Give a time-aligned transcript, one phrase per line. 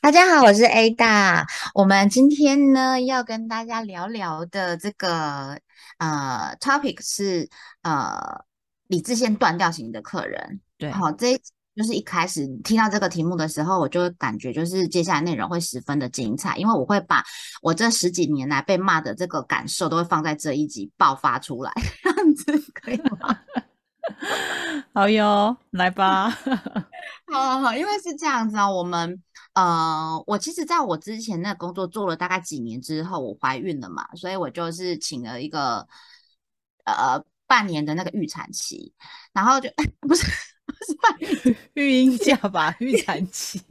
[0.00, 1.44] 大家好，我是 Ada。
[1.74, 5.58] 我们今天呢要跟大家聊聊的这个
[5.98, 7.48] 呃 topic 是
[7.82, 8.44] 呃
[8.88, 10.60] 理智线断掉型的客人。
[10.78, 11.36] 对，好，这
[11.74, 17.24] 就是一开始听到这个题目的时候，我就会感觉就是接下来内容会十分的精彩，因为我会把
[17.62, 23.38] 我这十几年来被骂的这个感受都会放在这一集爆发出来，这样子可以吗？
[24.92, 26.28] 好哟，来吧。
[27.32, 29.22] 好好好，因为是这样子啊，我们
[29.54, 35.86] 呃，我其实在我之前那工作做了大概几年之后，我怀孕了嘛，所以我就是请了一个
[36.84, 38.94] 呃半年的那个预产期，
[39.32, 39.68] 然后就
[40.00, 40.24] 不是
[40.64, 41.30] 不是半年
[41.74, 43.60] 育婴假吧，预产期，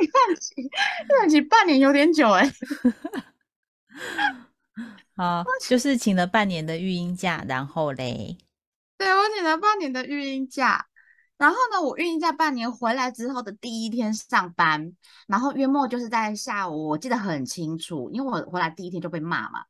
[0.00, 0.70] 预产期预
[1.18, 2.52] 产期半年有点久哎。
[5.16, 8.36] 好，就是请了半年的育婴假，然后嘞，
[8.98, 10.88] 对我请了半年的育婴假，
[11.44, 14.94] 然后呢，我孕假半年回来之后的第一天上班，
[15.26, 19.60] 然后月末就是在下午，我记得很清楚，因为我回来第一天就被骂嘛。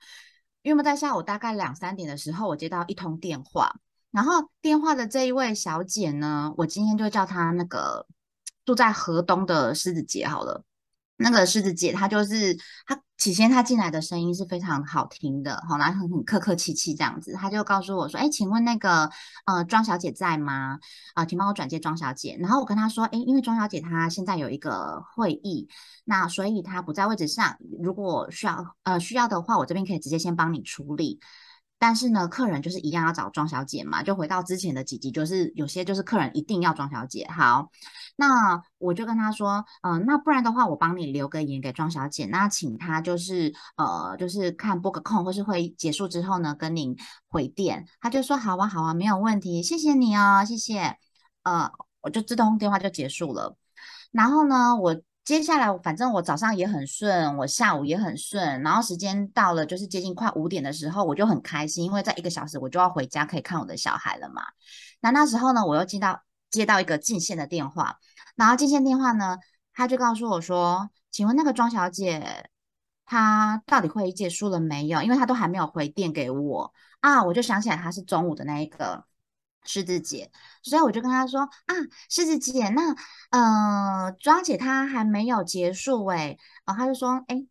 [0.62, 3.75] 月末在下午大概两三点的时候，我接到一通电话，
[4.12, 8.06] 然后电话的这一位小姐呢，我今天就叫她那个
[8.64, 10.62] 住在河东的狮子姐好了。
[11.17, 19.11] 那个狮子姐，她就是她起先她进来的声音是非常好听的，好，然后很很客客气气这样子，她就告诉我说：“哎，请问那个
[19.47, 20.79] 呃庄小姐在吗？
[21.14, 25.69] 啊，请帮我转接庄小姐。”然后我跟她说：“哎，因为庄小姐她现在有一个会议，
[26.05, 31.20] 那所以她不在位置上，如果需要呃需要的话，我这边可以直接先帮你处理。”
[31.86, 37.27] 但是呢，客人就是一样要找庄小姐嘛，就回到之前的几集，就是有些就是客人一定要庄小姐。
[37.28, 37.70] 好，
[38.17, 46.96] 那我就跟他说，嗯，那不然的话，我帮你留个言给庄小姐，那请她就是呃，就是看拨个空，或是会结束之后呢，跟您
[47.28, 47.84] 回电。
[48.01, 50.96] 他就说好啊，好啊，没有问题，谢谢你哦，谢谢。
[51.42, 51.70] 呃，
[52.01, 53.58] 我就自动电话就结束了。
[54.11, 55.02] 然后呢，我。
[55.24, 64.42] 接下来，反正我早上也很顺，我下午也很顺，然后时间到了，就是接近快五点的时候，我就很开心，因为在一个小时我就要回家，可以看我的小孩了嘛。
[65.01, 67.96] 那那时候呢，我又接到接到一个进线的电话，
[68.36, 69.39] 然后进线电话呢，
[69.73, 72.51] 他就告诉我说：“请问那个庄小姐，
[73.07, 75.01] 她到底会议结束了没有？
[75.01, 79.07] 因为她都还没有回电给我啊。”我就想起来她是中午的那一个。
[79.64, 80.30] 狮子姐，
[80.63, 81.75] 所以我就跟他说啊，
[82.11, 82.95] 狮子姐，那
[83.30, 87.47] 呃，庄姐她还没有结束哎，然后他就说，哎，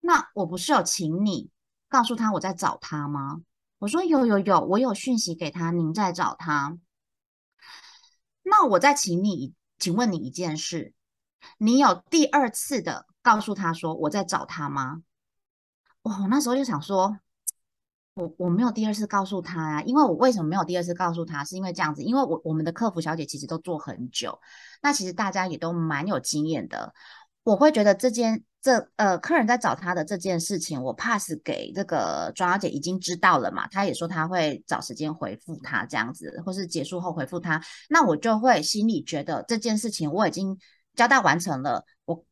[0.00, 1.50] 那我不是有请你
[1.88, 3.42] 告诉他我在找他吗？
[3.78, 6.78] 我说有有有，我有讯息给他，您在找他。
[8.42, 10.94] 那我再请你，请问你一件事，
[11.58, 15.02] 你有第二次的告诉他说我在找他吗？
[16.02, 17.18] 我那时候就想说。
[18.14, 21.44] 我我没有第二次告诉他啊，因为我为什么没有第二次告诉他？
[21.44, 24.38] 是因为这样子，因为我我们的客服小姐其实都做很久，
[24.80, 26.94] 那其实大家也都蛮有经验的。
[27.42, 37.60] 我会觉得这件这呃客人在找他的这件事情，我 pass 给这个庄小姐已经知道了嘛，她也说她会找时间回复他这样子，或是结束后回复他，
[37.90, 40.56] 那我就会心里觉得这件事情我已经
[40.94, 42.24] 交代完成了，我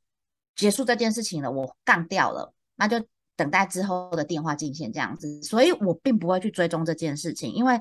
[0.55, 3.05] 结束这件事情了，我干掉了，那就。
[3.37, 7.81] 等待之后的电话进线这样子，所以我并不会去追踪这件事情，因为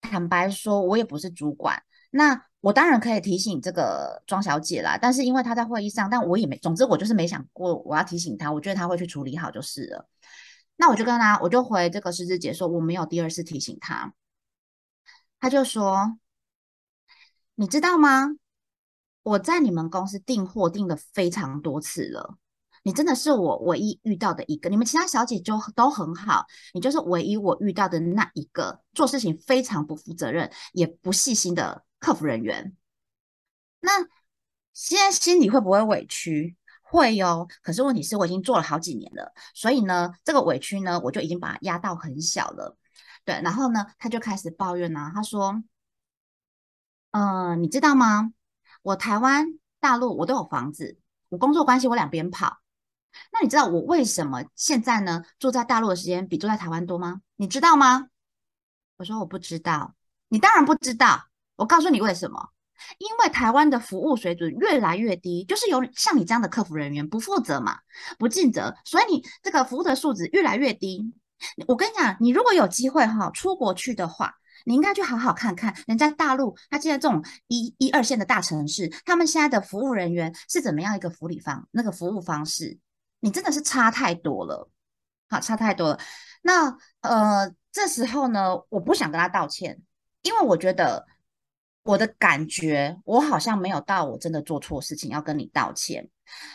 [0.00, 1.82] 坦白说，我也不是主管。
[2.10, 10.08] 那我当然可以提醒这个庄小姐啦，但是因为她在会议上，但我也没，总之我就是没想过我要提醒她，我觉得她会去处理好就是了。
[10.76, 14.14] 那我就跟她，我就回这个狮子姐说，我没有第二次提醒她。
[15.40, 16.18] 她就说
[17.56, 18.36] ：“你知道吗？
[19.22, 22.36] 我在你们公司订货订的非常多次了。”
[22.84, 26.44] 你真的是我唯一遇到的一个，你们其他小姐就都很好，
[26.74, 32.76] 你就是唯一我遇到的那一个做事情非常不负责任也不细心的客服人员。
[33.80, 33.90] 那
[34.74, 36.56] 现在心里会不会委屈？
[36.82, 37.48] 会哟。
[37.62, 42.76] 可是问题是我已经做了好几年了，所以呢，这个委屈呢，我就已经把它压到很小了。
[43.24, 45.62] 对，然后呢，他就开始抱怨呢，他说
[47.12, 48.32] ：“嗯，你知道吗？
[48.82, 50.98] 我台湾、大陆我都有房子，
[51.30, 52.58] 我工作关系我两边跑。”
[53.32, 57.20] 那你知道我为什么现在呢住在大陆的时间比住在台湾多吗？
[57.36, 58.06] 你知道吗？
[58.96, 59.94] 我说我不知道，
[60.28, 61.24] 你当然不知道。
[61.56, 62.48] 我告诉你为什么，
[62.98, 67.78] 因为台湾的服务水准越来越低，就是有像你这样的客服人员不负责嘛，
[68.18, 71.14] 不尽责，所以你这个服务的素质越来越低。
[71.66, 74.34] 我跟你讲，你如果有机会哈出国去的话，
[74.64, 82.78] 你应该去好好看看人家大陆，他现在这种一一二线的大城市，他们现在的服务人员是怎么样一个福利方那个服务方式，
[83.24, 84.68] 你真的是差太多了，
[85.30, 85.98] 好差太多了。
[86.42, 89.80] 那呃，这时候呢，我不想跟他道歉，
[90.20, 91.06] 因为我觉得
[91.84, 96.10] 我的感觉，我好像没有到我真的做错事情要跟你道歉，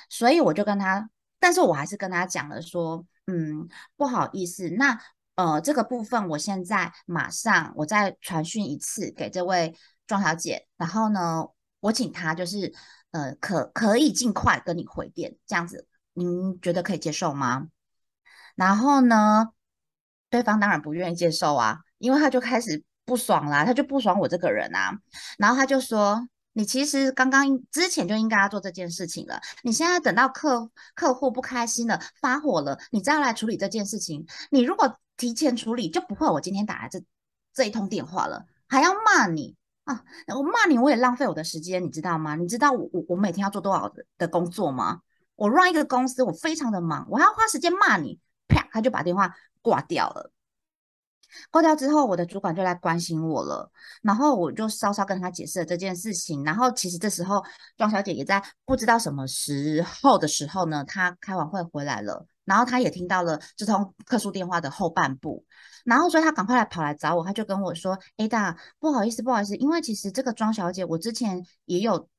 [0.10, 3.68] 所以我就跟他，但是我还是跟他讲了说，嗯，
[3.98, 5.01] 不好意思，那
[5.38, 9.75] 呃这个部分我现在马上我再传讯一次给这位
[10.06, 11.48] 庄小姐，然后呢，
[11.80, 12.72] 我请她就是
[13.10, 15.88] 呃可可以尽快跟你回电，这样子
[16.19, 17.68] 您觉得可以接受吗？
[18.56, 19.48] 然后呢？
[20.31, 24.94] 对方当然不愿意接受啊，因为他就开始不爽啦，他就不爽我这个人啊，
[25.39, 26.24] 然后他就说
[26.54, 34.24] ：“你其实刚刚之前就应该要做这件事情了，你现在等到客客户不开心了、发火了，你再来处理这件事情。
[34.51, 37.01] 你如果提前处理，就不会我今天打来这
[37.51, 39.56] 这一通电话了，还要骂你
[39.86, 40.04] 啊！
[40.27, 42.36] 我骂你，我也浪费我的时间，你知道吗？
[42.36, 45.01] 你知道我我我每天要做多少的工作吗？
[45.39, 48.19] 我 run 一个公司，我非常的忙，我还要花时间骂你。”
[48.50, 50.31] 啪，他就把电话挂掉了。
[51.51, 53.71] 挂掉之后，我的主管就来关心我了，
[54.01, 56.44] 然后我就稍稍跟他解释了这件事情。
[56.44, 57.41] 然后其实这时候
[57.77, 65.45] 庄小姐也在不知道什么时候的时候呢，她开完会回来了，然后她也听到了这通客诉电话的后半部，
[65.86, 72.09] 然后所以她赶快来跑来找我，她就跟我说：“Ada，不好意思，不好意思，因为其实这个庄小姐我之前也有。”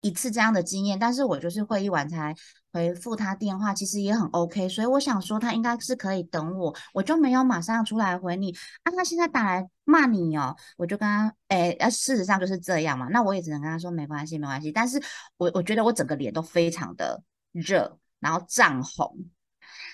[0.00, 2.34] 一次这样的经验，但是我就是会议完才
[2.72, 8.92] 回复他电话，其实也很 OK，所以我想说他应该是可以等我，我就没有马上出来回你啊。
[8.96, 14.72] 他现在打来骂你哦，我就跟他，哎，事实上就是这样嘛，那我也只能跟他说没关系，没关系。
[14.72, 15.02] 但是
[15.36, 19.18] 我我觉得我整个脸都非常的热，然后涨红，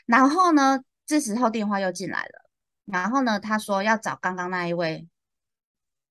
[0.04, 2.48] 然后呢，这时候电话又进来了，
[2.84, 5.08] 然后呢，他说要找刚刚那一位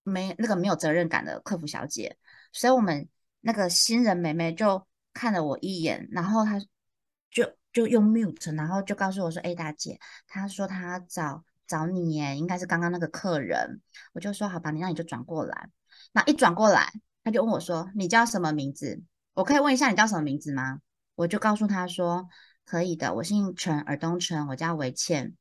[0.04, 2.18] 没那个没有责任感的客服小姐，
[2.52, 3.08] 所以我们。
[3.48, 6.60] 那个新人妹妹就看了我一眼，然后她
[7.30, 13.82] 就就用 mute，然后就告诉我说：“哎，大姐，她说她找找你耶，应该是刚刚那个客人。”
[14.14, 15.70] 我就说：“好吧，你那你就转过来。”
[16.12, 16.92] 那一转过来，
[17.24, 19.04] 他就问我说：“你叫什么名字？
[19.36, 20.80] 我可以问一下你叫什么名字吗？”
[21.14, 22.28] 我就告诉他说
[22.66, 25.36] ：“可以的，我姓陈，尔东陈，我叫维倩。”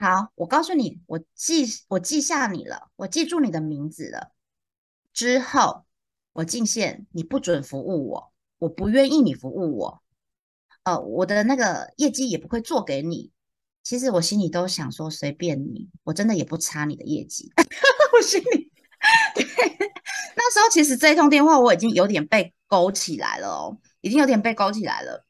[0.00, 4.32] 好，我告诉你，我记我记下你了，我记住你的名字了。
[5.12, 5.84] 之后。
[6.32, 10.02] 我进线，你不准服务我，我不愿意你服务我，
[10.84, 13.32] 呃，我的那个业绩也不会做给你。
[13.82, 17.50] 其实我心里都想说，随便你，我真的也不差你的业绩。
[18.12, 18.70] 我心里，
[19.34, 19.44] 对，
[20.36, 25.24] 那时候其实这一通电话我已经有点被勾起来了哦，已经有点被勾起来了。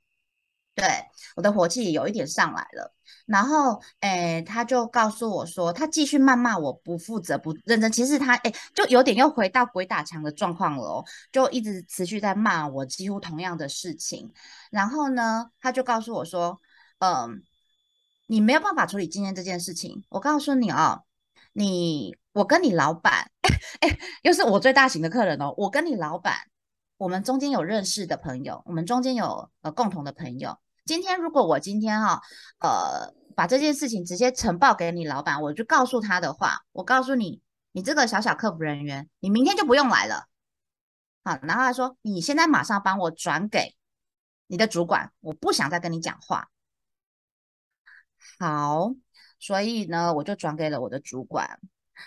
[0.79, 0.87] 对，
[1.35, 2.95] 我的火气有一点上来了。
[3.27, 7.91] 然后，诶，他就告诉我说，他继续谩骂我不负责、不认真。
[7.91, 14.33] 其实他，诶，就有点又回到鬼打墙的状况了哦，就一直持续在骂我，几乎同样的事情。
[14.71, 16.57] 然后呢，他就告诉我说，
[17.01, 17.43] 嗯，
[18.29, 20.05] 你没有办法处理今天这件事情。
[20.11, 21.03] 我告诉你哦，
[21.55, 23.33] 你，我跟你老板，
[23.81, 26.37] 哎，又是我最大型的客人哦，我跟你老板，
[26.97, 30.57] 我们中间有认识的朋友，我们中间有呃共同的朋友。
[30.89, 32.23] 今天如果我今天哈，
[32.61, 37.43] 呃，把这件事情直接呈报给你老板，我就告诉他的话，我告诉你，
[37.73, 40.29] 你这个小小客服人员，你明天就不用来了。
[41.23, 43.77] 好，然后他说，你现在马上帮我转给
[44.47, 46.49] 你的主管，我不想再跟你讲话。
[48.39, 48.95] 好，
[49.39, 51.61] 所以呢，我就转给了我的主管。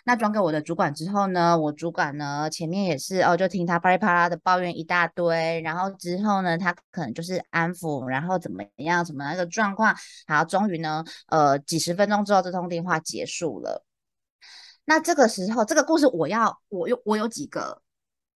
[0.06, 9.96] 那转给我的主管之后呢，我主管呢前面也是哦，就听他啪里啪啦的抱怨一大堆，然后之后呢，他可能就是安抚，然后怎么样，什么那个状况，
[10.28, 13.86] 好，终于呢，呃，几十分钟之后，这通电话结束了。
[14.86, 17.82] 那这个时候，这个故事我要，我有我有几个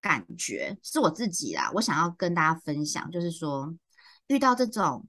[0.02, 3.74] 感觉是我自己啦，我想要跟大家分享，就是说
[4.28, 5.08] 遇到这种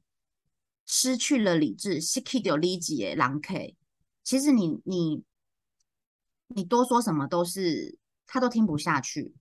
[0.87, 3.77] 失去了理智、失去掉理智的狼 K，
[4.23, 5.25] 其实你你。
[6.49, 9.35] 你多说什么都是他都听不下去。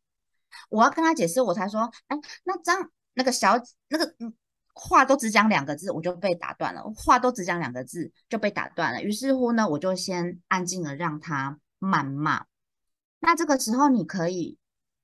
[0.69, 3.59] 我要跟他解释，我才说，哎，那张那个小
[3.89, 4.15] 那个
[4.73, 6.83] 话都只讲两个字，我就被打断了。
[6.95, 9.01] 话都只讲两个字就被打断了。
[9.01, 12.45] 于是乎呢，我就先安静的让他谩骂。
[13.19, 14.57] 那这个时候你可以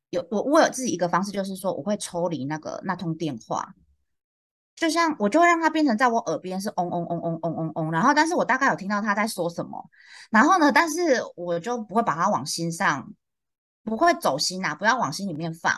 [0.10, 3.74] 有我我有自己一个方式，就是说我会抽离那个那通电话。
[4.81, 9.88] 就像我就会让它变成在我耳边是嗡嗡嗡嗡嗡嗡嗡，然后但是我大概有听到他在说什么，
[10.31, 13.13] 然后呢，但是我就不会把它往心上
[13.83, 15.71] 不会走心呐，不要往心里面放。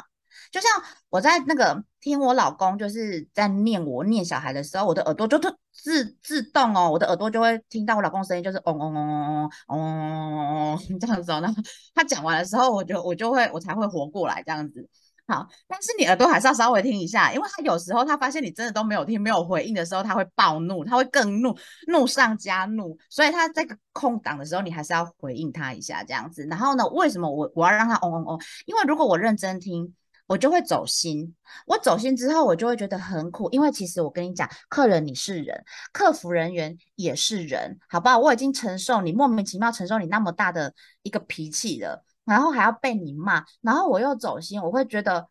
[0.53, 0.71] 就像
[1.09, 11.41] 我在那个听我老公就是在念我念小孩的时候，我的耳朵就自自自动哦，我的耳朵就会听到我老公声音，就是嗡嗡嗡嗡嗡嗡嗡这样子哦。
[11.41, 11.61] 然后
[11.93, 14.87] 他讲完的时候，我就我就会我才会活过来这样子。
[15.25, 21.55] 好，但是你耳朵还是要稍微听一下，因为他有时候他发现你真的都没有听、没有回应的时候，他会暴怒，他会更怒，
[21.87, 22.97] 怒上加怒。
[23.09, 26.45] 所以他这个空档的时候，你还是要回应他一下这样子。
[26.49, 28.41] 然后呢，为什么我我要让他嗡嗡嗡？
[28.65, 29.93] 因为如果我认真听。
[30.25, 31.35] 我就会走心，
[31.67, 38.17] 我走心之后，我就会觉得很苦，因为其实我跟你讲，客人你是人，客服人员也是人，好不好？
[38.17, 45.27] 我已经承受你莫名其妙承受你那么大的一个脾气了，然后还要被你骂，然后我又走心，我会觉得，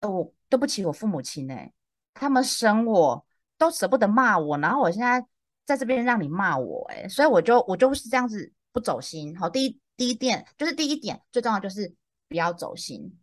[0.00, 1.72] 我对不起我父母亲哎，
[2.12, 3.24] 他们生我
[3.56, 5.24] 都舍不得骂我，然后我现在
[5.64, 9.36] 在这边让你骂我哎，所以我就我就是这样子不走心。
[9.38, 11.94] 好，第一第一点就是第一点最重要就是
[12.28, 13.18] 不要走心。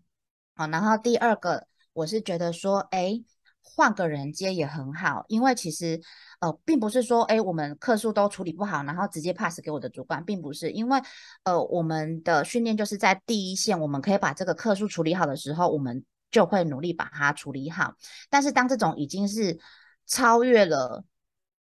[0.56, 3.22] 好，然后第二个，我是觉得说，哎，
[3.64, 6.02] 换个人接也很好，因为其实，
[6.40, 11.00] 呃，并不是说，哎，我们客诉都处理不好，然后直接 pass 给我的主管，并不是，因为，
[11.44, 17.96] 呃，我们的训练就是在第一线，我们可以把这个客诉处理好的时候，我们就会努力把它处理好。
[18.30, 19.60] 但是当这种已经是
[20.06, 21.04] 超越了，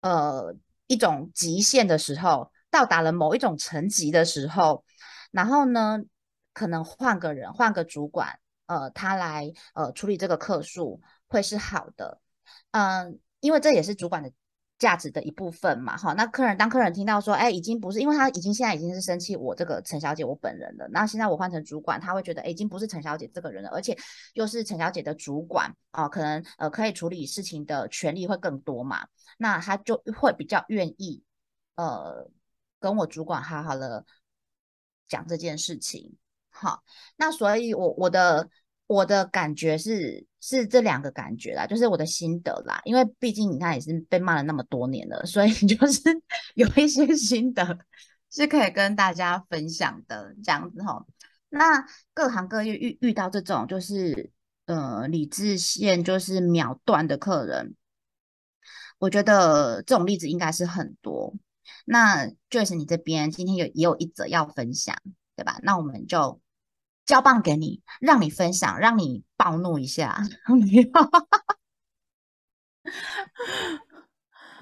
[0.02, 0.56] 呃，
[0.88, 4.84] 一种极限的时候，到达了某一种层级的时候，
[5.32, 6.00] 然后呢，
[6.54, 8.40] 可能换个人，换个主管。
[8.66, 12.20] 呃，他来呃处理这个客数会是好的，
[12.72, 14.32] 嗯，因为这也是主管的
[14.78, 16.14] 价值的一部分嘛，哈。
[16.14, 23.98] 那客人当客人听到说，哎，已经不是，因为他已经现在已经是生气我这个陈小姐我本人了，那现在我换成主管，他会觉得，哎，已经不是陈小姐这个人了，而且
[24.34, 29.08] 又是陈小姐的主管啊，可能呃可以处理事情的权利会更多嘛，
[29.38, 31.24] 那他就会比较愿意
[31.76, 32.30] 呃
[32.80, 34.04] 跟我主管好好的
[35.08, 36.16] 讲这件事情。
[36.52, 36.84] 好，
[37.16, 38.50] 那所以，我我的
[38.88, 42.80] 我的感觉是是这两个感觉啦，就是我的心得啦。
[42.86, 46.02] 因为毕竟你看也是被骂了那么多年了，所以 就是
[46.56, 47.80] 有一些心得
[48.32, 51.06] 是可以跟大家分享的，这样子哈。
[51.50, 54.32] 那各行各业遇遇到这种就是
[54.66, 57.76] 呃理智线就是秒断的客人，
[58.98, 61.34] 我觉得这种例子应该是很多。
[61.86, 64.96] 那就是你这边今天有也有一则要分享，
[65.36, 65.60] 对吧？
[65.64, 66.40] 那我们就。
[67.10, 70.22] 交棒给你，让你分享，让你暴怒一下。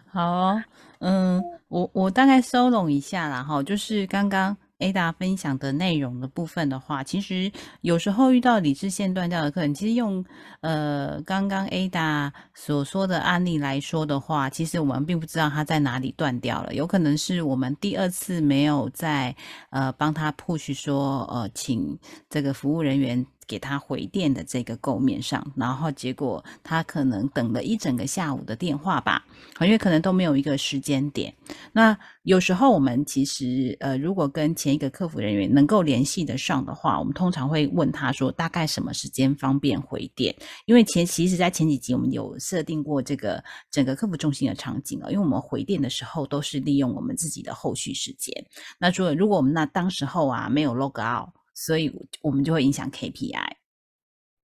[0.06, 0.56] 好，
[1.00, 4.56] 嗯，我我大概收拢一下啦，哈，就是刚刚。
[4.80, 10.24] Ada 分享的内容的部分的话，其实有时候遇到理智线断掉的客人，其实用
[10.62, 19.36] 呃刚刚 Ada 所说的案例来说的话，其实我们并不知道他在哪里断掉了，有可能是我们第二次没有在
[19.72, 21.98] 呃帮他 push 说呃请
[22.30, 23.26] 这个服务人员。
[23.48, 29.26] 给他回电的这个构面上，然后结果他可能等了一整个下午的电话吧，
[29.62, 31.34] 因为可能都没有一个时间点。
[31.72, 40.36] 那有时候我们其实呃，如果跟前一个客服人员能够联系得上的话，我们通常会问他说大概什么时间方便回电，
[40.66, 48.34] 因为前其实在前几集我们有设定过这个整个客服中心的场景啊，因为我们回电的时候都是利用我们自己的后续时间。
[48.78, 51.30] 那说如果我们那当时候啊没有 log out。
[51.60, 53.50] 所以，我们就会影响 KPI，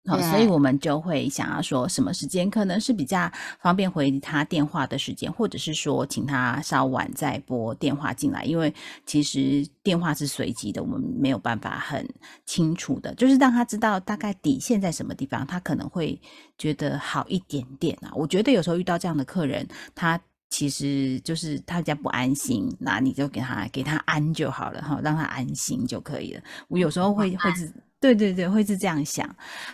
[0.05, 8.71] 好，所以我们就会想要说什么时间可能是比较方便回他电话的时间，或者是说请他稍晚再拨电话进来，因为
[9.07, 12.07] 其实电话是随机的，我们没有办法很
[12.45, 16.21] 清楚的，就是让他知道大概底线在什么地方，他可能会
[16.59, 18.11] 觉得好一点点啊。
[18.13, 20.21] 我觉得有时候遇到这样的客人，他。
[20.49, 26.41] 其实就是他家不安心，那你就给他给他安就好了哈，让他安心就可以了。
[26.67, 27.71] 我有时候会会是。
[28.01, 29.29] 对对对，会是这样想。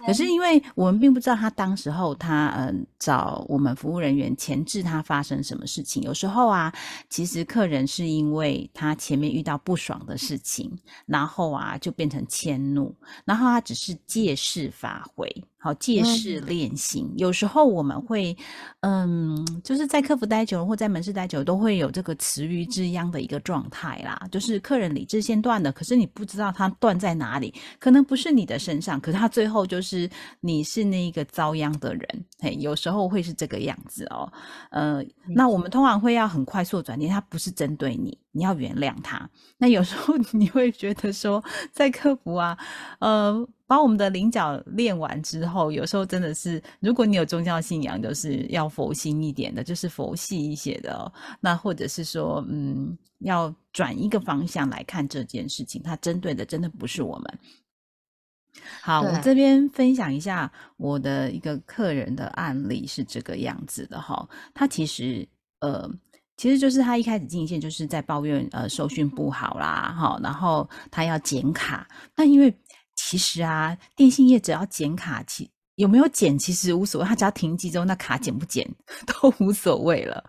[0.07, 6.01] 可是因为我们并不知道他当时候他嗯找我们服务人员前置他发生什么事情。
[6.01, 6.73] 有时候啊，
[7.07, 15.31] 其实客人是因为他前面遇到不爽的事情，然后啊就变成迁怒，然后他只是借势发挥。
[15.65, 17.11] 好，借势练心。
[17.17, 18.37] 有时候我们会，
[18.81, 24.27] 嗯，就是在客服待久了，或在门市待久，都会有这个池鱼之殃的一个状态啦。
[24.31, 30.07] 就是客人理智线断了，可是你不知道他断在哪里，可能不是你的身上，可是他最后就是
[30.39, 32.25] 你是那个遭殃的人。
[32.37, 34.31] 嘿，有时候会是这个样子哦。
[34.69, 39.27] 呃，那我们通常会要很快速转念，他不是针对你，你要原谅他。
[39.57, 41.43] 那有时候 你会觉得说，
[41.73, 42.55] 在客服啊，
[42.99, 43.47] 呃。
[43.67, 51.11] 把我们的菱角练完之后，有时候真的是，如果你有宗教信仰，就是要佛心一点的，就是佛系一些的。
[51.39, 57.39] 那或者是说，嗯，要转一个方向来看这件事情，它针对的真的不是我们。
[58.81, 64.27] 好，我对这边分享一下我的一个客人的案例是这个样子的哈。
[64.53, 65.27] 他其实
[65.59, 65.89] 呃，
[66.37, 71.85] 其实就是他一开始进线就是在抱怨呃收讯不好啦，哈，然后他要剪卡。
[72.15, 72.49] 那因为
[73.15, 78.69] 其实啊，电信业只要剪卡，其有没有剪其实无所谓，他只要停机之后，那卡剪不剪
[79.07, 80.21] 都无所谓了。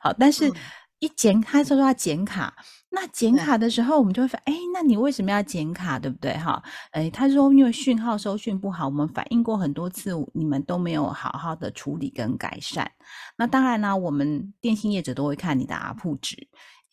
[0.00, 0.54] 好，但是嗯
[1.00, 2.54] 一剪，他说他剪卡。
[2.88, 6.34] 那剪卡的时候，我们就会发，哎，那你为什么要剪卡，对不对？
[6.38, 12.90] 哈，哎，他说因为讯号收讯不好，我们反映过很多次，你们都没有好好的处理跟改善。
[13.36, 16.48] 那当然呢，我们电信业者都会看你的 R 铺值，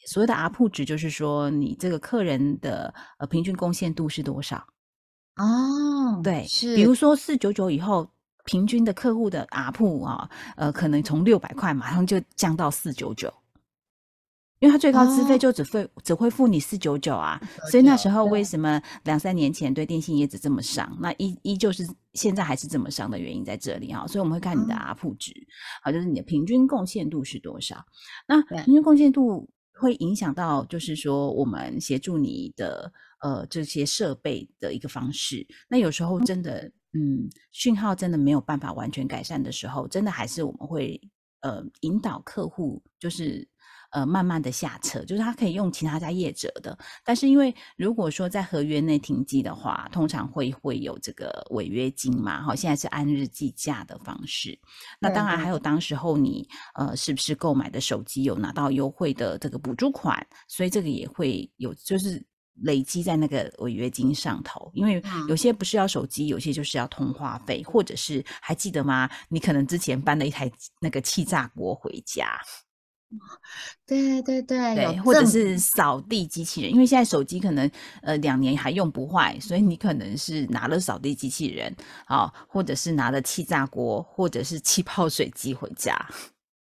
[0.07, 4.61] 所谓的 R 铺值就是说你这个客人的呃平均贡献度是多少。
[5.37, 8.09] 哦，对，是，比如说四九九以后，
[8.45, 13.33] 平均的客户的阿铺啊，呃，可能从六百块马上就降到四九九。
[14.59, 20.97] 因为他最高资费哦就只付、只会付你四九九啊，499所以那时候对为什么两三年前对电信业者这么伤？
[20.99, 25.31] 那依依旧是现在还是这么伤的原因在这里啊、所以我们会看你的阿铺值，
[25.83, 27.85] 好，就是你的平均贡献度是多少。
[28.27, 35.45] 那平均贡献度会影响到，就是说我们协助你的呃这些设备的一个方式。
[35.67, 40.99] 那有时候真的，嗯，讯号真的没有办法完全改善的时候，真的还是我们会
[41.41, 43.47] 呃引导客户，就是。
[43.91, 54.59] 呃，慢慢的下车，就是他可以用其他家业者的，但是因为如果说在合约内停机的话，通常会会有这个违约金嘛，哈，现在是按日计价的方式。
[54.99, 56.45] 那当然还有当时候你
[56.75, 62.21] 呃是不是购买的手机有拿到优惠的这个补助款，所以这个也会有就是。
[62.61, 69.09] 累积在那个违约金上头，因为嗯有些不是要手机，有些就是要通话费，或者是还记得吗？
[69.29, 72.39] 你可能之前搬了一台那个气炸锅回家，
[73.85, 77.69] 对 对对，对，或者是扫地机器人，因为现在手机可能
[78.01, 81.73] 呃两年还用不坏，所以你可能是拿了扫地机器人
[82.05, 85.95] 啊、或者是拿了气炸锅，或者是气泡水机回家。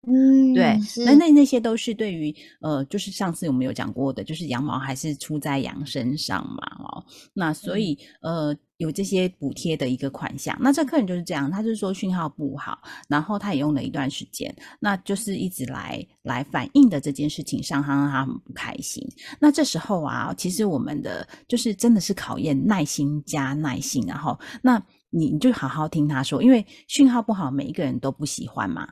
[0.08, 19.02] 嗯，对，那那那些都是对于呃，就是上次我们有讲过的，就是羊毛还是出在羊身上嘛，哦，那所以、呃有这些补贴的一个款项，那这客人就是这样，他就是说讯号不好，然后他也用了一段时间，那就是一直来来反映的这件事情上，他让他很不开心。
[19.40, 24.78] 那这时候啊，其实我们的就是真的是考验耐心加耐心，然后那
[25.10, 28.86] 你你就好好听他说，因为讯号不好，每一个人都不喜欢嘛，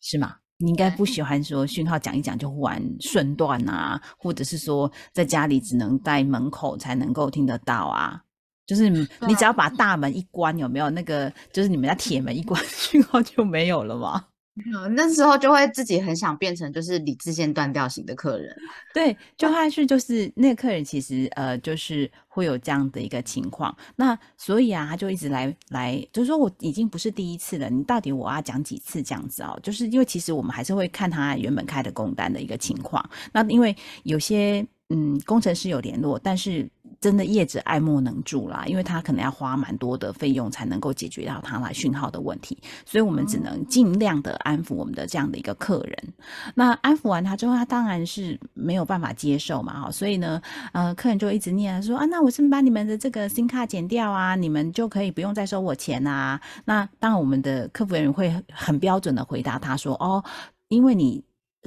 [0.00, 0.36] 是吗？
[0.58, 8.22] 你应该不喜欢说讯号讲一讲就忽然瞬断啊，或者是说在家里只能在门口才能够听得到啊。
[8.66, 11.32] 就是 你你只要把大门一关，有没有那个？
[11.52, 14.24] 就是你们家铁门一关， 讯号就没有了吗？
[14.94, 18.56] 那时候就会自己很想变成就是理智线断掉型的客人。
[18.94, 23.76] 对，就还是就是那个客人其实呃，就是会有这样的一个情况。
[23.96, 29.58] 那所以啊，他就一直来来，就是说我已经不是第一次了，你到底我要讲几次这样子哦？
[29.62, 33.06] 就是因为其实我们还是会看他原本开的工单的一个情况。
[33.32, 36.66] 那因为有些嗯工程师有联络，但是
[37.00, 46.14] 真的业者爱莫能助啦，因为他可能要花蛮多的费用才能够解决到他来讯号的问题，所以我们只能尽量的安抚我们的这样的一个客人。
[46.54, 50.40] 那安抚完他之后，他当然是没有办法接受嘛，哈，所以呢，
[50.72, 54.34] 呃，客人就一直念说啊，那我是不是把你们的这个新卡剪掉啊？
[54.34, 56.40] 你们就可以不用再收我钱啊？
[56.64, 60.24] 那当然，我们的客服人员会很标准的回答他说，哦，
[60.68, 61.22] 因为你。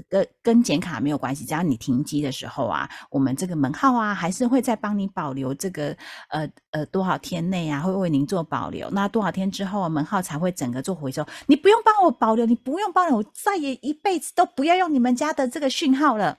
[0.07, 5.95] 跟跟剪卡没有关系，只要你停机的时候啊，我们这个门号啊，还是会再帮你保留这个
[6.29, 8.89] 呃呃多少天内啊，会为您做保留。
[8.91, 11.25] 那多少天之后啊，门号才会整个做回收。
[11.47, 16.37] 你不用帮我保留，你不用帮我，我再也一辈子都不要用你们家的这个讯号了。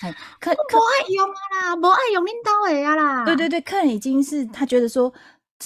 [0.00, 3.24] 哎，客无客爱用啊啦，无爱用恁兜的啊啦。
[3.24, 5.12] 对对对，客人已经是他觉得说。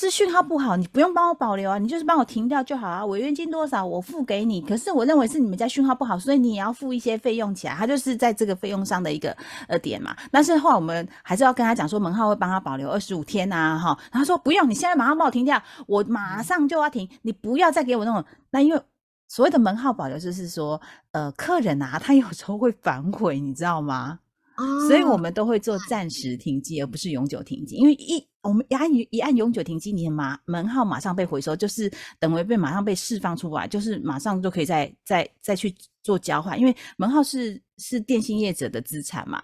[0.00, 3.04] 是讯号不好，你不用帮我保留啊，你就是帮我停掉就好啊。
[3.04, 7.74] 违约金多少我付给你，可是我认为是你们家讯号不好，所以你也要付一些费用起来。
[7.74, 10.16] 他就是在这个费用上的一个呃点嘛。
[10.30, 13.88] 但是后来我们还是要跟他讲说，门号会帮他保留二十五天呐、哈。
[14.12, 18.24] 然后他说不用，你现在马上帮我停掉，我马上就要停，你不要再给我那种。
[18.50, 18.80] 那因为
[19.26, 20.80] 所谓的门号保留，就是说
[21.10, 24.20] 呃，客人啊，他有时候会反悔，你知道吗？
[24.58, 27.76] 哦，所以我们都会做暂时停机，而不是永久停机。
[27.76, 36.58] 因为一我们一按一按永久停机，你的马门号马上被回收，就是等于被马上被释放出来，就是马上就可以再再再去做交换。
[36.58, 39.40] 因为门号是是电信业者的资产嘛，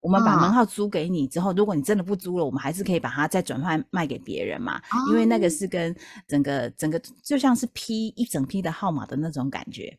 [0.00, 4.82] 我们把嗯门号租给你之后，如果你真的不租了，我们还是可以把它再转换卖给别人嘛。
[5.10, 5.94] 因为那个哦是跟
[6.26, 9.96] 整个整个就像是批一整批的号码的那种感觉。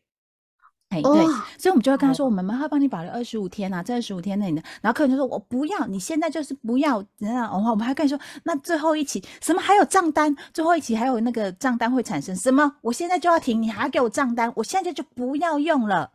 [0.90, 1.26] 哎，对，
[1.58, 4.62] 所以我们就会跟他说，我们会帮你保留二十五天啊，在二十五天内的。
[4.80, 7.04] 然后客人就说，我不要，你现在就是不要。
[7.18, 12.76] 然后我们还跟你说，那最后一期什么还有账单，最后一期还有那个账单会产生什么？
[12.80, 16.12] 我现在就要停，你还要给我账单，我现在就不要用了。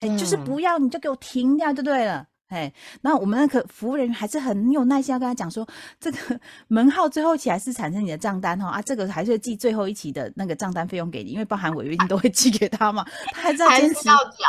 [0.00, 2.28] 哎，就是不要，你就给我停掉就对了。
[2.52, 5.66] 哎，那我们那个服务人员还是很有耐心，要跟他讲说，
[5.98, 6.18] 这个
[6.68, 13.06] 门号最后一期还是产生你的账单哈啊，这个还是寄最后一期的那个账单费用给你，因为包含违约金都会寄给他嘛。
[13.32, 14.44] 他还在坚持要缴，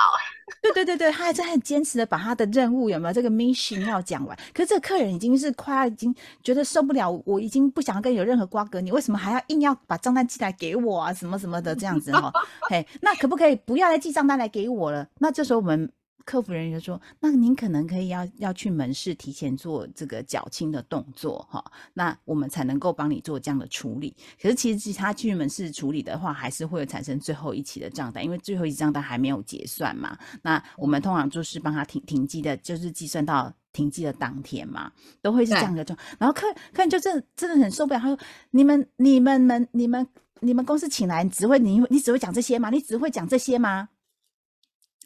[0.62, 4.38] 对对对对，他还在很坚持的把他的任务有没有这个 mission 要讲完。
[4.54, 6.14] 可是这个客人已经是快要已经
[6.44, 11.14] 觉得受不了，我已经不想要跟有任何瓜葛，你为什么还要硬要把账单寄来给我啊？
[11.14, 12.30] 什么什么的这样子哈？
[12.70, 15.08] 嘿，那可不可以不要再寄账单来给我了？
[15.20, 15.90] 那这时候我们。
[16.26, 24.16] 客服人员就说：“那您可能可以要要去门市提前做这个缴清的动作，哈，那我们才能够帮你做这样的处理。
[24.42, 30.18] 可是其实他去门市处理的话，还是会产生最后一期的账单，因为最后一期账单还没有结算嘛。
[30.42, 35.98] 那我们通常就是帮他停停机的，就是计算到停机的当天嘛，都会是这样的状。
[36.18, 38.18] 然后客客人就真真的很受不了，他说：
[38.52, 40.08] 你们你们们你们
[40.40, 42.70] 你们公司请来只会你你只会讲这些吗？
[42.70, 43.90] 你只会讲这些吗？”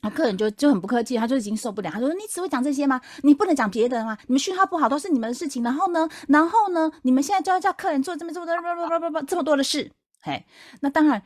[0.02, 1.90] 然后客人就就很不客气，他就已经受不了。
[1.90, 3.02] 他说：“你只会讲这些吗？
[3.24, 4.16] 你不能讲别的吗？
[4.28, 5.64] 你们讯号不好都是你们的事情。
[5.64, 9.92] 然后呢，然后呢，你们现在就要叫客人做这么这么多不不不不这么多的事。
[10.22, 10.46] 嘿，
[10.82, 11.24] 那当然，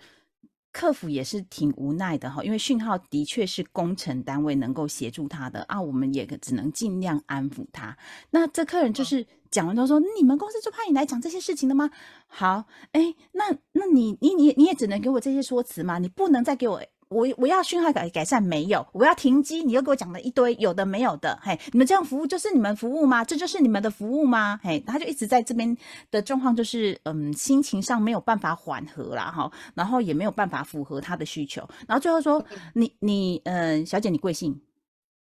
[0.72, 7.98] 客服也是挺无奈的哈，因为讯号的确是工程单位能够协助他的啊，我们也只能尽量安抚他。
[8.30, 11.90] 那这客人就是讲完之后说：你们公司就派你来讲这些事情的吗？
[12.28, 16.00] 好，哎，那那你你你你也只能给我这些说辞吗？
[16.00, 16.82] 你不能再给我。”
[17.12, 18.88] 我我要讯号改改善没有？
[18.94, 23.24] 我要停机，你又给我讲了一堆有的没有的，嘿，你们这样服务就是你们服务吗？
[23.26, 24.58] 这就是你们的服务吗？
[24.64, 25.76] 嘿，他就一直在这边
[26.10, 32.44] 的状况就是，嗯，心情上没有办法缓和啦，哈，然后也没有办法符合他的需求，然后最后说，
[32.74, 34.62] 你你嗯，小姐你贵姓？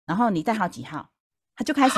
[0.06, 1.10] 然后你代号几号？
[1.56, 1.98] 他就开始。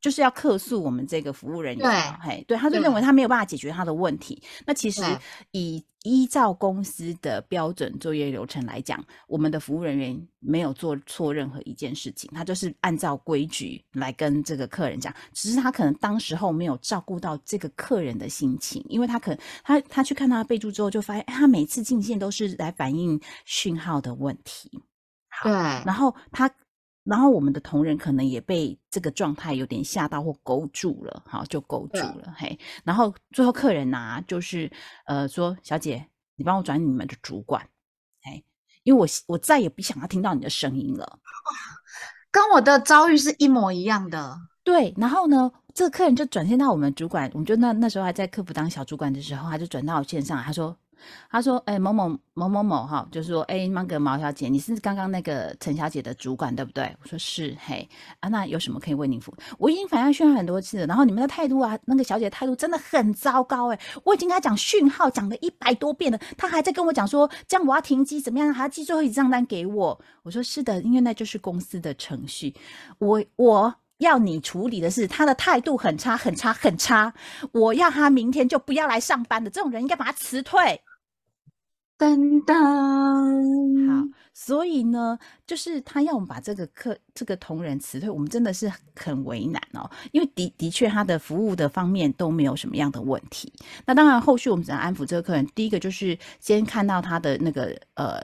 [0.00, 4.42] 就是要客诉我们这个服务人员，对，嘿，对，他就认为他没有办法解决他的问题。
[4.64, 5.02] 那其实
[5.50, 15.14] 以依照公司的标准作业流程来讲，我们的服务人员没有做错任何一件事情，他就是按照规矩来跟这个客人讲。
[15.34, 24.70] 只是他可能当时候没有照顾到这个客人的心情，因为他可能他他去看他的备注之后，就发现他每次进线都是来反映讯号的问题。
[25.42, 26.50] 对，然后他。
[27.02, 32.58] 然后我们的同仁可能也被这个状态有点吓到或勾住了，好就勾住了，嘿。
[32.84, 34.70] 然后最后客人呐，就是
[35.06, 37.66] 呃说，小姐，你帮我转你们的主管，
[38.22, 38.42] 哎，
[38.82, 41.18] 因为我我再也不想要听到你的声音了。
[42.30, 44.36] 跟我的遭遇是一模一样的。
[44.62, 50.76] 对，然后呢，这个客人就转线到我们主管，我们就那那时候还在客服当小主管的时候，他就转到线上，他说。
[51.30, 57.88] 他说：“哎，某某某某某哈，就是说，哎，那个毛小姐，你是刚刚那个陈小姐的主管对不对？”我说：“是，嘿，
[58.20, 59.34] 啊，那有什么可以为您服务？
[59.58, 68.52] 我已经反映讯号很多次了，然后你们的态度啊，那个小姐态度真的很糟糕，哎，我已经跟她讲讯号讲了一百多遍了，她还在跟我讲说，这样我要停机怎么样？
[68.52, 70.00] 还要寄最后一张单给我。
[70.22, 72.54] 我说是的，因为那就是公司的程序，
[72.98, 77.12] 我我要你处理的是她的态度很差，很差，很差，
[77.52, 80.80] 我要她明天就不要来上班的，这种人应该把她辞退。”
[82.00, 93.52] 噔噔，好，所以呢，就是他要我们把这个客这个同仁辞退，我们真的是很为难哦，因为的的确他的服务的方面都没有什么样的问题。
[93.84, 95.46] 那当然，后续我们怎样安抚这个客人？
[95.54, 98.18] 第一个就是先看到他的那个呃。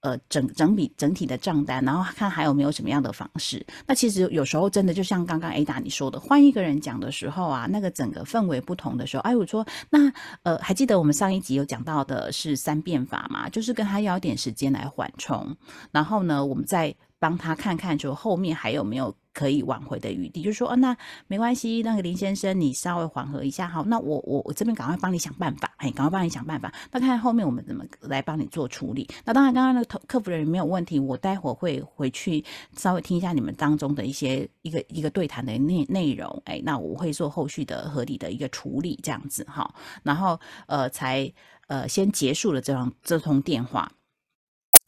[0.00, 3.66] 呃，整整笔整体的账单，然后看还有没有什么样的方式。
[3.86, 10.12] 那其实有时候真的就像刚刚 Ada 你说的，换一个人讲的时候啊，那个整个氛围不同的时候，哎，我说那
[10.44, 13.48] 呃，还记得我们上一集有讲到的是三变法嘛？
[13.48, 15.56] 就是跟他要点时间来缓冲，
[15.90, 19.14] 然后呢，我们再帮他看看，就后面还有没有。
[19.38, 20.96] 可以挽回的余地，就是说，哦，那
[21.28, 26.74] 没关系，那个林先生，你稍微缓和一下，好，那我我我这边赶快帮你想办法，哎，赶快帮你想办法。
[26.90, 29.06] 那看后面我们怎么来帮你做处理。
[29.24, 32.44] 那当然，刚刚那个客服人员没有问题，我待会会回去
[32.76, 39.72] 稍微听一下你们当中的一些一个一个对谈的内内容，哎，那我会做后续的合理的一个处理，这样子哈，
[40.02, 41.32] 然后呃，才
[41.68, 43.88] 呃先结束了这通这通电话。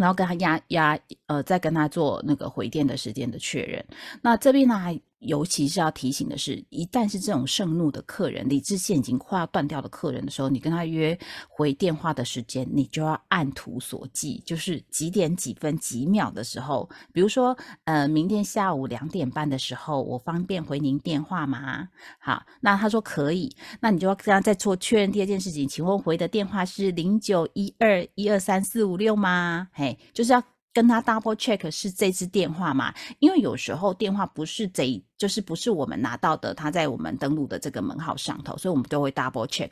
[0.00, 3.84] 然后跟他压压，呃，再跟他做那个回电的时间的确认。
[4.22, 4.76] 那这边呢。
[5.20, 21.88] 尤其是要提醒的是，一旦是这种盛怒的客人，理智线已经快要断掉的客人的时候，你跟他约回电话的时间，你就要按图索骥，就是几点几分几秒的时候，比如说，呃，明天下午两点半的时候，我方便回您电话吗？
[22.18, 29.68] 好，那他说可以，那你就要跟他再做确认第二件事情，请问回的电话是零九一二一二三四五六吗？
[29.72, 30.42] 嘿，就是要。
[30.72, 32.94] 跟他 double check 是这支电话吗？
[33.18, 39.70] 因为有时候电话不是这，就是不是我们拿到的，他在我们登录的这个门号上头，所以我们都会 double check。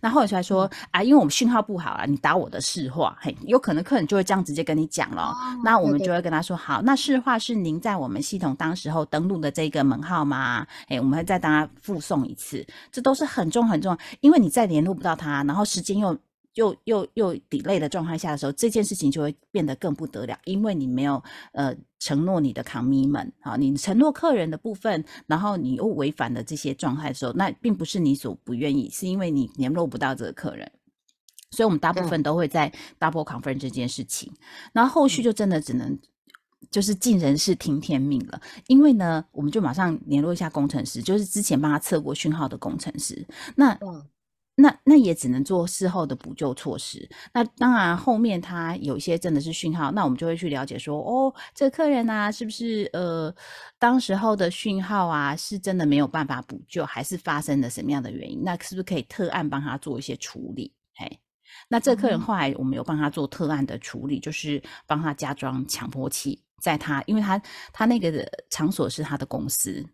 [0.00, 5.34] 那后来才说啊，因为我们讯号不好啊，你打我的市话，嘿，有可能客人就会这样直接跟你讲了。
[5.64, 10.66] 那我们就会跟他说，好，那市话是您在我们系统当时候登录的这个门号吗？
[10.86, 16.16] 哎，我们会再当他附送一次，这都是很重很重，因为你再联络不到他，然后时间又。
[16.56, 30.70] 又又又 delay 的状态下的时候，这件事情就会变得更不得了，因为你没有呃承诺你的 commitment 啊，你承诺客人的部分，然后你又违反了这些状态的时候，那并不是你所不愿意，是因为你联络不到这个客人，
[31.50, 34.32] 所以我们大部分都会在 double confirm 这件事情，
[34.72, 35.98] 然后后续就真的只能
[36.70, 43.78] 就是尽人事听天命了，因为呢，我们就马上联络一下工程师，就是之前帮他测过讯号的工程师，那。
[44.58, 47.06] 那那也只能做事后的补救措施。
[47.34, 53.34] 那当然，后面他有一些真的是讯号，那我们就会去了解说，哦，这个客人啊，是不是呃，
[53.78, 58.42] 当时候的讯号啊，是真的没有办法补救，还是发生了什么样的原因？
[58.42, 60.72] 那是不是可以特案帮他做一些处理？
[60.94, 61.20] 嘿，
[61.68, 67.38] 那这客人后来我们有帮他做特案的处理，就是帮他加装强迫器，在他因为他
[67.74, 69.86] 他那个场所是他的公司。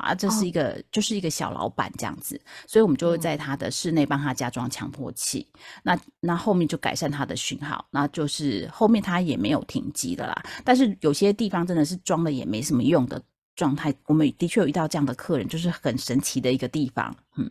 [0.00, 5.46] 啊，这是一个，就是一个小老板这样子，所以我们就会在他的室内帮他加装强迫器。
[5.82, 10.42] 那那后面就改善他的讯号，那就是后面他也没有停机的啦。
[10.64, 13.22] 但是有些地方真的是装了也没什么用的
[13.56, 17.14] 状态，我们的确有遇到这样的客人，就是很神奇的一个地方。
[17.36, 17.50] 嗯，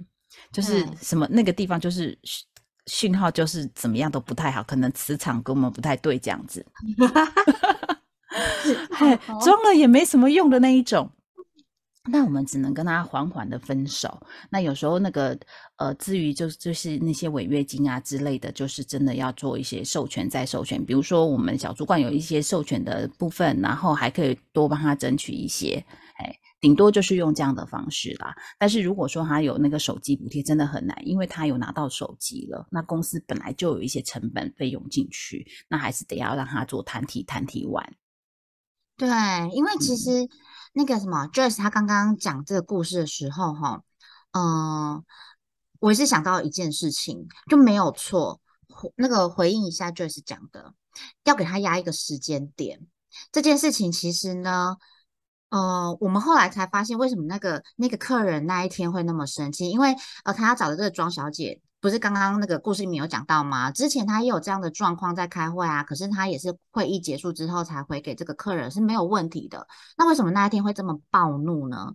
[0.51, 2.17] 就是什么那个地方就是
[2.85, 6.65] 讯号就是怎么样都不太好，可能磁场跟我们不太对这样子。
[8.91, 11.09] 嗨， 装了也没什么用的那一种。
[12.09, 14.21] 那我们只能跟他缓缓的分手。
[14.49, 15.37] 那有时候那个
[15.75, 20.83] 呃，至于就就是那些违约金啊之类的，就是真的要做一些授权再授权。
[20.83, 25.83] 比如说我们小主管有一些授权的部分，然后还可以多帮他争取一些。
[26.15, 28.35] 哎，顶多就是用这样的方式啦。
[28.57, 37.93] 但是如果说他有那个手机补贴，真的很难，因为他有拿到手机了，那公司本来就有一些成本费用进去，那还是得要让他做谈提谈提完。
[38.97, 39.07] 对，
[39.53, 40.27] 因为其实。
[40.77, 43.81] 那个什么，Joyce 他刚刚讲这个故事的时候，哈，
[44.33, 45.03] 嗯，
[45.79, 48.39] 我也是想到一件事情，就没有错。
[48.95, 50.75] 那个回应一下 Joyce 讲的，
[51.23, 52.85] 要给他压一个时间点。
[53.31, 54.77] 这件事情其实呢，
[55.49, 61.59] 呃，我们后来才发现，为什么那个那个客人那一天会那么生气，因为呃，他要找的这个庄小姐。
[61.79, 63.71] 不是刚刚那个故事里面有讲到吗？
[63.71, 69.67] 之前他也有这样的状况在开会啊，可是他也是会议结束之后才回给这个客人是没有问题的。
[69.97, 71.93] 那为什么那一天会这么暴怒呢？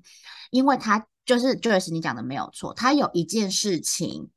[0.51, 4.31] 因为他就是就是你讲的没有错，他有一件事情，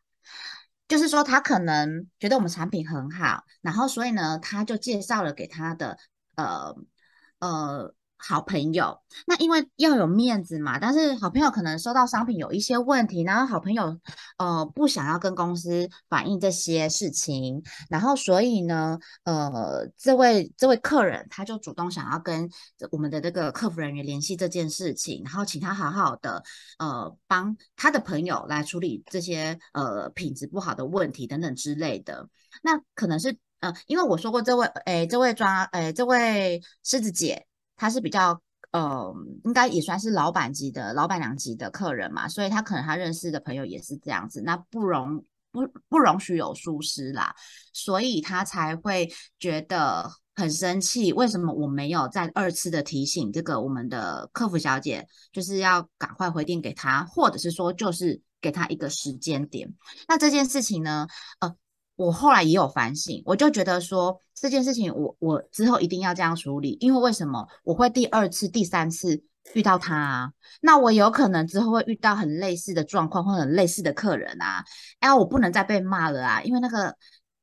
[0.88, 5.98] 就是说他可能觉得我们产品很好，然后所以呢，他就介绍了给他的
[6.36, 6.76] 呃
[7.40, 7.94] 呃。
[8.18, 8.98] 好朋友，
[9.28, 14.00] 那因为要有面子嘛，但是好朋友可能收到商品有一些问题，然后好朋友
[14.38, 22.50] 呃不想要跟公司反映这些事情，然后所以呢，呃，这位这位客人他就主动想要跟
[22.92, 26.42] 我们的这个客服人员联系这件事情，然后请他好好的
[26.80, 32.28] 呃帮他的朋友来处理这些呃品质不好的问题等等之类的。
[32.64, 37.46] 那可能是呃，因为我说过这位诶，这位抓诶，这位狮子姐。
[37.76, 47.34] 他是比较呃，应该也算是老板级的老板娘级的客人嘛，所以他可能他认识的朋友也是这样子，那不容不不容许有疏失啦，
[47.72, 49.10] 所以他才会
[49.40, 51.14] 觉得很生气。
[51.14, 59.74] 为什么我没有再二次的提醒这个我们的客服小姐，就是要赶快回电给他，或者是说就是给他一个时间点？
[60.08, 61.08] 那这件事情呢，
[61.40, 61.56] 呃。
[61.96, 69.96] 我后来也有反省，我就觉得说这件事情，我我之后一定要这样处理，因为为什么我会第二次、第三次遇到他？
[69.96, 70.32] 啊？
[70.62, 74.62] 那我有可能之后会遇到很类似的状况或者类似的客人啊，
[75.00, 76.94] 哎，我不能再被骂了啊，因为那个，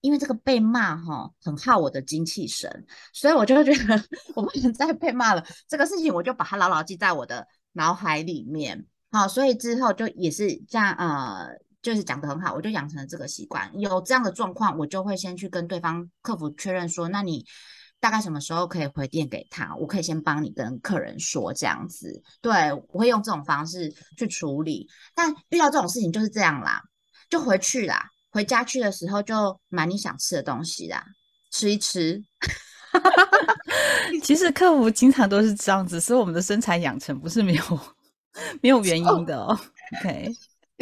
[0.02, 2.84] 因为这个被骂哈，很耗我的精气神，
[3.14, 4.04] 所以我就觉得
[4.36, 5.42] 我不能再被骂了。
[5.66, 11.58] 这个事情我就把它牢牢记在我的脑海里面，好，所以之后就也是这样，呃。
[11.82, 13.70] 就是讲的很好，我就养成了这个习惯。
[13.78, 17.44] 有这样的状况，我就会先去跟对方客服确认说，那你
[17.98, 19.74] 大概什么时候可以回电给他？
[19.76, 22.22] 我可以先帮你跟客人说这样子。
[22.40, 24.88] 对我会用这种方式去处理。
[25.14, 26.80] 但遇到这种事情就是这样啦，
[27.28, 28.08] 就回去啦。
[28.30, 31.04] 回家去的时候就买你想吃的东西啦，
[31.50, 32.22] 吃一吃。
[34.22, 37.80] 其实客服经常都是这样子，所以我们的身材养成不是没有
[38.62, 39.58] 没有原因的哦。
[40.00, 40.32] OK。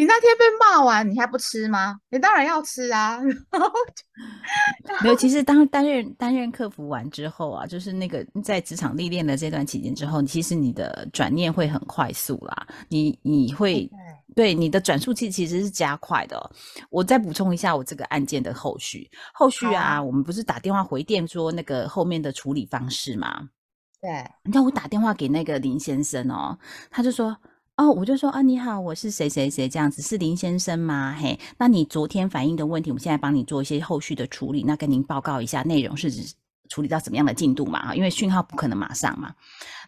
[0.01, 2.01] 你那天被骂完，你还不吃吗？
[2.09, 3.21] 你当然要吃啊。
[5.03, 12.67] 没有，其实当担任担任客服完之后啊，就是那个在职场历练的这段期间之后，其实你的转念会很快速啦。
[12.89, 13.91] 你你会
[14.35, 16.51] 对你的转速器其实是加快的。
[16.89, 23.51] 我再补充一下我这个案件的后续，后续啊，我们不是打电话回电说那个后面的处理方式吗？
[24.01, 26.59] 对，你看我打电话给那个林先生哦，
[26.91, 27.37] 他就说。
[27.81, 31.17] 哦，我就说啊，你好，我是谁谁谁这样子，是林先生吗？
[31.19, 36.13] 嘿，那你昨天反映的问题，我们现在帮你做一些后续的处理，那跟您报告一下内容是
[36.69, 37.87] 处理到什么样的进度嘛？
[37.87, 39.35] 哈，因为讯号不可能马上嘛。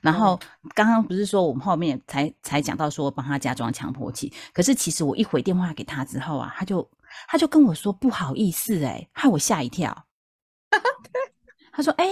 [0.01, 0.41] 然后
[0.75, 6.89] 刚刚不是说我们后面才才讲到说帮他加装强迫器，可是其实我一回电话给他之后啊，他就
[7.29, 10.07] 他就跟我说不好意思，哎，害我吓一跳。
[11.75, 12.07] 他说：“哎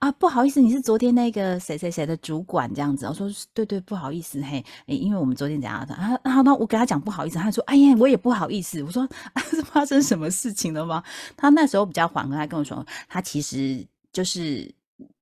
[0.00, 9.08] 啊，不好意思，你是昨天那个谁谁谁的主管这样子。”我说：“对对，不好意思，嘿，因为我们昨天讲的啊，然后那我给他讲不好意思，他说：‘哎呀，我也不好意思。’我说
[9.50, 11.00] ：‘是发生什么事情了吗？’
[11.38, 14.68] 他那时候比较缓和，他跟我说，他其实就是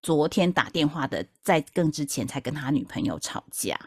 [0.00, 3.78] 昨天打电话的，在更之前才跟他女朋友吵架。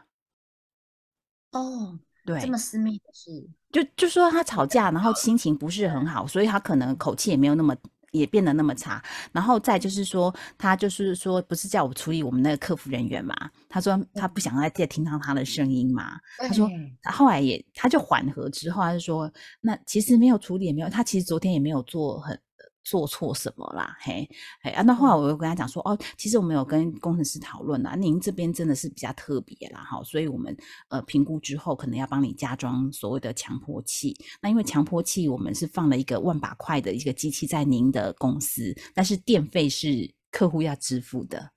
[1.51, 7.75] 哦，对，这么私密的事，就就说他吵架，然后心情不是很好，所以他可能口气也没有那么。”
[8.15, 13.35] 也变得那么差，然后再就是说，他就是说，不是叫我处理我们那个客服人员嘛？
[13.69, 16.17] 他说他不想再再听到他的声音嘛？
[16.37, 16.69] 他说
[17.11, 22.39] 后来也他就缓和之后，他就说，那其实没有处理也没有，他其实昨天也没有做很。
[22.85, 23.97] 做错什么啦？
[23.99, 24.29] 嘿，
[24.61, 24.83] 嘿啊！
[24.83, 30.55] 那后来我又跟他讲说，哦，其实我们有跟工程师讨论啦，您这边真的是比较特别啦，哈，所以我们
[30.89, 34.15] 呃评估之后，可能要帮你加装所谓的强迫器。
[34.39, 41.51] 那因为强迫器，我们是放了一个万把块的一个机器在您的公司，但是电费是客户要支付的。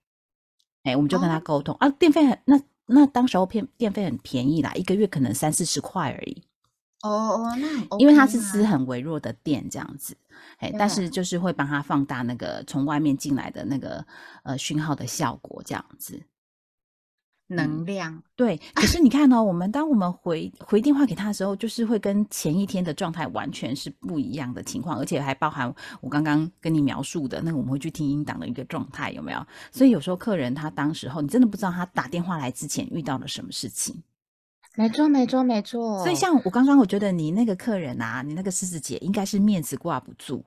[0.85, 6.48] 哎，我们就跟他沟通啊，电费很那那当时候片电费很便宜啦，一个月可能三四十块而已。
[7.03, 10.17] 哦哦，那因为它是支很微弱的电这样子，
[10.59, 14.05] 哎，但是就是会帮他放大那个从外面进来的那个
[14.43, 16.21] 呃讯号的效果这样子，
[17.47, 18.61] 能量对。
[18.75, 29.47] 可是你看哦，我们当我们回回电话给他的时候，就是会跟前一天的状态完全是不一样的情况，而且还包含我刚刚跟你描述的那个我们会去听音档的一个状态，有没有？
[29.71, 34.03] 所以有时候客人他当时候你真的不知道他打电话来之前遇到了什么事情。
[34.79, 35.99] 没错，没错，没错。
[36.05, 40.45] 所以像我刚刚，我觉得你那个客人啊，你那个狮子姐应该是面子挂不住。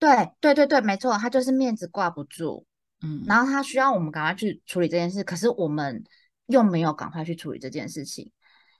[0.00, 2.66] 对，对，对，对，没错，他就是面子挂不住。
[3.04, 6.02] 嗯，然后他需要我们赶快去处理这件事，可是我们
[6.46, 8.32] 又没有赶快去处理这件事情，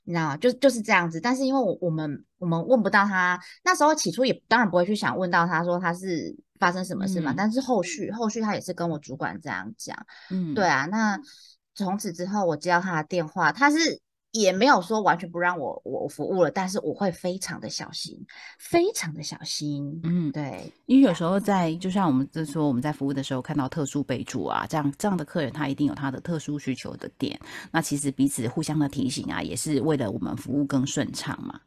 [0.02, 0.36] 你知道吗？
[0.36, 1.20] 就就是这样子。
[1.20, 7.32] 但是因为我我们我们问不到他，那时候起初也当然不会去想问到他说他是发生什么事嘛。
[7.36, 9.96] 但是后续后续他也是跟我主管这样讲。
[10.30, 10.86] 嗯，对啊。
[10.86, 11.16] 那
[11.72, 14.02] 从此之后我接到他的电话，他是。
[14.32, 18.18] 也没有说完全不让我我服务了，但是我会非常的小心，
[18.58, 20.00] 非常的小心。
[20.02, 27.38] 嗯，对，因为有时候在就像我们就说我们在服务的时候看到特殊备注啊，这样这样的客人他一定有他的特殊需求的点，
[27.70, 31.60] 那其实彼此互相的提醒啊，也是为了我们服务更顺畅嘛。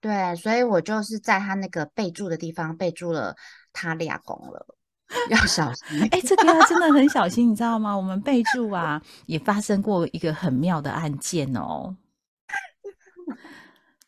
[0.00, 3.34] 对，所以我就是在他那个备注的地方备注了
[3.72, 4.76] 他俩公了。
[5.30, 7.96] 要小心，哎，这个要真的很小心，你知道吗？
[7.96, 11.94] 我们备注啊，也发生过一个很妙的案件哦。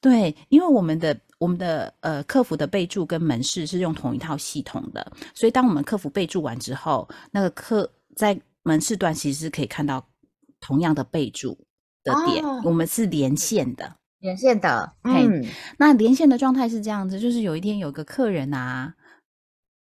[0.01, 10.07] 对，因为我们的我们的呃客服的备注跟门市是用同一套系统的，所以当我们客服备注完之后，那个客在门市端其实是可以看到
[10.61, 11.57] 同样的备注
[12.03, 14.93] 的点，我们是连线的，连线的。
[15.05, 15.43] 嗯，
[15.79, 18.95] 那连线的状态是这样子，就是有一天有个客人啊。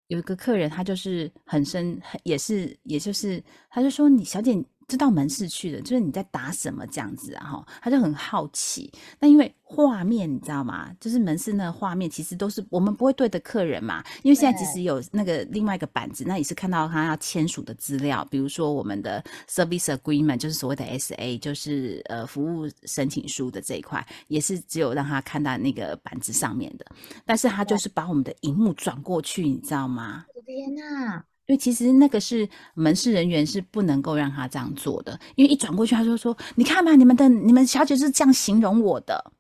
[0.09, 4.53] 有一个客人，他就是很深，也是，也就是，他就说：“你小姐。”
[4.89, 7.45] 知道门市去的，就是你在打什么这样子啊？
[7.45, 8.93] 哈，他就很好奇。
[9.19, 10.95] 那因为画面你知道吗？
[11.01, 14.05] 就是门市那个画面，其实都是我们不会对的客人嘛。
[14.23, 26.87] 因为现在其实有那个另外一个板子，那也是看到他要签署的资料，比如说我们的 service agreement，就是所谓的 SA，就是呃服务申请书的这一块，也是只有让他看到那个板子上面的。
[27.25, 30.27] 但是他就是把我们的荧幕转过去，你知道吗？
[30.47, 31.25] 天哪！
[31.47, 39.33] 因为其实那个是门市人员是不能够让他这样做的，因为一转过去他就说：“你看嘛，你们的你们小姐是这样形容我的。”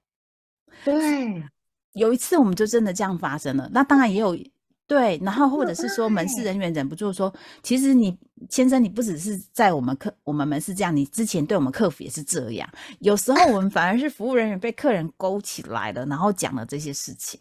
[0.84, 1.42] 对，
[1.94, 3.68] 有一次我们就真的这样发生了。
[3.72, 4.38] 那当然也有
[4.86, 7.32] 对，然后或者是说门市人员忍不住说
[7.64, 8.16] ：“其实你
[8.48, 12.68] 先生，你不只是在我们客我们门市这样，你之前对我们客服也是这样。
[13.00, 17.40] 有时候我们反而是服务人员被客人勾起来了，然后讲了这些事情。”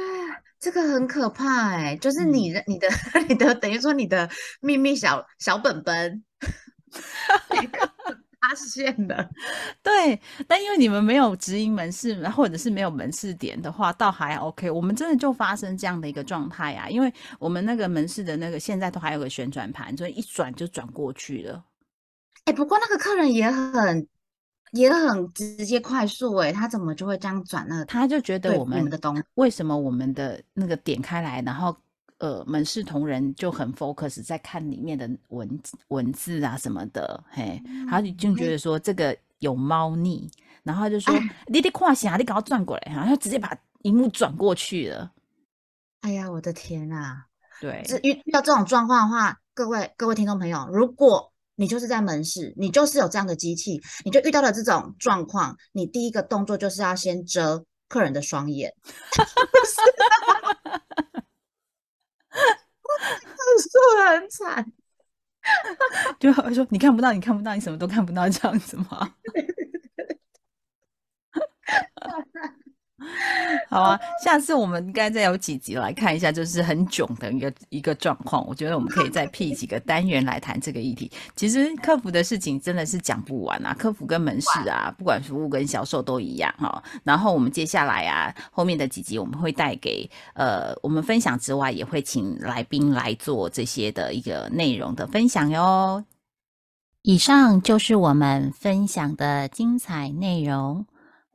[0.00, 0.36] 对。
[0.58, 2.86] 这个很可怕哎，就是你的、你的、
[3.26, 4.28] 你的，等于说你的
[4.60, 6.22] 秘密小小本本，
[8.42, 9.26] 发现了。
[9.82, 14.70] 对，但因为你们没有直营门市，或者是没有门市点的话，倒还 OK。
[14.70, 21.64] 我们真的就发生这样的一个状态啊，因为我们那个门市的那个现在都还有个旋转盘，所以一转就转过去了。
[22.44, 24.06] 哎，不过那个客人也很
[24.72, 27.84] 也很直接快速，哎，他怎么就会这样转呢？
[27.86, 31.76] 他就觉得我们的东为什么我们的那个点开来，然后。
[32.22, 35.58] 呃，门市同仁就很 focus 在看里面的文
[35.88, 37.58] 文字啊什么的，嘿，
[37.88, 40.30] 他就觉得说这个有猫腻，
[40.62, 41.14] 然后他就说
[41.46, 45.10] 你得跨下，你赶快转过来，然后直接把荧幕转过去了。
[46.02, 47.24] 哎呀，我的天啊！
[47.58, 58.74] 对，遇遇到这种状况的话，各位各位听众朋友，如果你就是在门市，你就是有这样的机器，你就遇到了这种状况，你第一个动作就是要先遮客人的双眼。
[63.60, 64.72] 说很惨，
[66.18, 69.16] 就说你看不到，你看不到，你什么都看不到，这样子吗？
[73.70, 78.46] 好啊，下次我们应该再有几集来看一下，就是很囧的一个一个状况。
[78.46, 81.10] 我觉得我们可以再辟几个单元来谈这个议题。
[81.34, 86.82] 其实客服的事情真的是讲不完啊，客服跟门市啊，不管服务跟销售都一样哈。
[87.02, 96.04] 然后我们接下来啊，后面的几集我们会带给呃我们分享之外，也会请来宾来做这些的一个内容的分享哟。
[97.02, 100.84] 以上就是我们分享的精彩内容。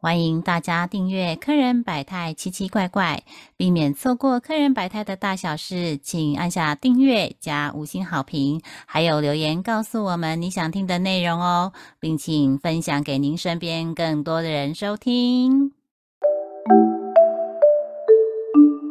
[0.06, 3.24] 欢迎大家订阅《客人百态奇奇怪怪》，
[3.58, 15.72] 避免错过客人百态的大小事，请按下订阅加五星好评，还有留言告诉我们你想听的内容哦，并请分享给您身边更多的人收听。